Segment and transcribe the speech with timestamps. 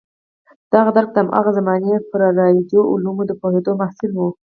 [0.73, 4.19] دغه درک د هماغه زمانې پر رایجو علومو د پوهېدو محصول و.